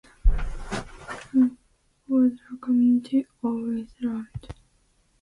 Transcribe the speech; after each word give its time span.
Randolph 0.25 1.31
borders 2.07 2.39
the 2.49 2.57
community 2.57 3.27
of 3.43 3.77
East 3.77 3.93
Randolph. 4.01 4.25